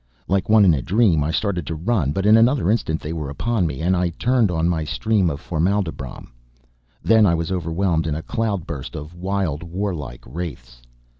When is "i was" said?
7.27-7.51